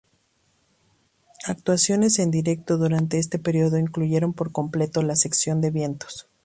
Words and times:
Actuaciones 1.45 2.17
en 2.17 2.31
directo 2.31 2.79
durante 2.79 3.19
este 3.19 3.37
período 3.37 3.77
excluyeron 3.77 4.33
por 4.33 4.51
completo 4.51 5.03
la 5.03 5.15
sección 5.15 5.61
de 5.61 5.69
vientos. 5.69 6.25